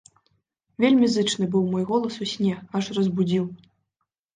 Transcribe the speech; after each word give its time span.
Вельмі 0.85 1.11
зычны 1.17 1.45
быў 1.57 1.71
голас 1.93 2.19
мой 2.25 2.31
у 2.31 2.33
сне, 2.35 2.59
аж 2.77 2.95
разбудзіў. 3.01 3.45